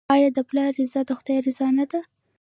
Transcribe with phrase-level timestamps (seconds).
[0.13, 2.01] آیا د پلار رضا د خدای رضا نه ده؟